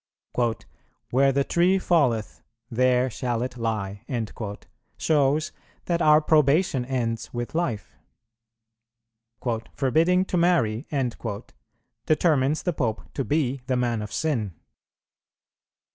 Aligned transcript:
"Where 1.11 1.31
the 1.31 1.43
tree 1.43 1.77
falleth, 1.77 2.41
there 2.71 3.07
shall 3.11 3.43
it 3.43 3.55
lie," 3.55 4.03
shows 4.97 5.51
that 5.85 6.01
our 6.01 6.19
probation 6.19 6.85
ends 6.85 7.31
with 7.35 7.53
life. 7.53 7.95
"Forbidding 9.75 10.25
to 10.25 10.37
marry" 10.37 10.87
determines 12.07 12.63
the 12.63 12.73
Pope 12.73 13.13
to 13.13 13.23
be 13.23 13.61
the 13.67 13.77
man 13.77 14.01
of 14.01 14.11
sin. 14.11 14.55